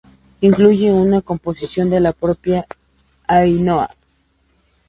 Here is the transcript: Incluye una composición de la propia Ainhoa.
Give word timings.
Incluye 0.41 0.91
una 0.91 1.21
composición 1.21 1.87
de 1.91 1.99
la 1.99 2.11
propia 2.11 2.65
Ainhoa. 3.27 3.87